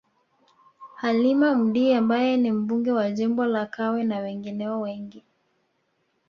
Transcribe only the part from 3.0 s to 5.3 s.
jimbo la Kawe na wengineo wengi